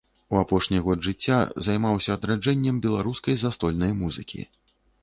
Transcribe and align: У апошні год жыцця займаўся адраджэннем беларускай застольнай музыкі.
У 0.35 0.37
апошні 0.43 0.79
год 0.87 1.03
жыцця 1.09 1.37
займаўся 1.69 2.11
адраджэннем 2.17 2.83
беларускай 2.87 3.35
застольнай 3.47 3.97
музыкі. 4.03 4.53